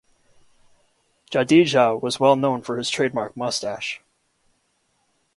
Jadeja 1.29 2.01
was 2.01 2.19
well 2.19 2.35
known 2.35 2.63
for 2.63 2.75
his 2.79 2.89
trademark 2.89 3.37
moustache. 3.37 4.01